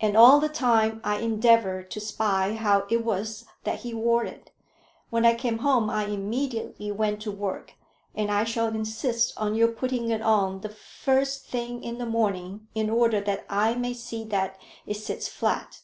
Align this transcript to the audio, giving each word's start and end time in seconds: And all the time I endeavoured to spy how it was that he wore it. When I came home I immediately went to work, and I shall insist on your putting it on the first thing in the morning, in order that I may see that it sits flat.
And 0.00 0.16
all 0.16 0.40
the 0.40 0.48
time 0.48 1.02
I 1.04 1.16
endeavoured 1.18 1.90
to 1.90 2.00
spy 2.00 2.54
how 2.54 2.86
it 2.88 3.04
was 3.04 3.44
that 3.64 3.80
he 3.80 3.92
wore 3.92 4.24
it. 4.24 4.50
When 5.10 5.26
I 5.26 5.34
came 5.34 5.58
home 5.58 5.90
I 5.90 6.06
immediately 6.06 6.90
went 6.90 7.20
to 7.20 7.30
work, 7.30 7.74
and 8.14 8.30
I 8.30 8.44
shall 8.44 8.68
insist 8.68 9.34
on 9.36 9.54
your 9.54 9.68
putting 9.68 10.08
it 10.08 10.22
on 10.22 10.62
the 10.62 10.70
first 10.70 11.44
thing 11.44 11.84
in 11.84 11.98
the 11.98 12.06
morning, 12.06 12.68
in 12.74 12.88
order 12.88 13.20
that 13.20 13.44
I 13.50 13.74
may 13.74 13.92
see 13.92 14.24
that 14.24 14.58
it 14.86 14.94
sits 14.94 15.28
flat. 15.28 15.82